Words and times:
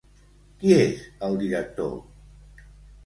Qui 0.61 0.71
és 0.77 1.03
el 1.29 1.37
director? 1.43 1.93